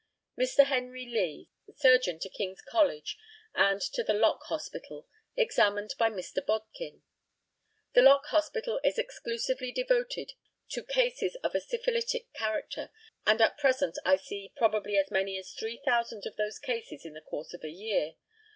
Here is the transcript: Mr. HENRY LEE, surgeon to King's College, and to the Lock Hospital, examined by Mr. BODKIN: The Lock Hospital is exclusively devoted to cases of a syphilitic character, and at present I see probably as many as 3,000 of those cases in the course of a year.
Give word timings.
Mr. 0.35 0.65
HENRY 0.65 1.05
LEE, 1.05 1.47
surgeon 1.75 2.17
to 2.17 2.27
King's 2.27 2.63
College, 2.63 3.19
and 3.53 3.79
to 3.79 4.03
the 4.03 4.15
Lock 4.15 4.41
Hospital, 4.45 5.07
examined 5.37 5.93
by 5.99 6.09
Mr. 6.09 6.43
BODKIN: 6.43 7.03
The 7.93 8.01
Lock 8.01 8.25
Hospital 8.29 8.79
is 8.83 8.97
exclusively 8.97 9.71
devoted 9.71 10.33
to 10.71 10.83
cases 10.83 11.35
of 11.43 11.53
a 11.53 11.61
syphilitic 11.61 12.33
character, 12.33 12.89
and 13.27 13.41
at 13.41 13.59
present 13.59 13.99
I 14.03 14.15
see 14.15 14.51
probably 14.57 14.97
as 14.97 15.11
many 15.11 15.37
as 15.37 15.53
3,000 15.53 16.25
of 16.25 16.35
those 16.35 16.57
cases 16.57 17.05
in 17.05 17.13
the 17.13 17.21
course 17.21 17.53
of 17.53 17.63
a 17.63 17.69
year. 17.69 18.15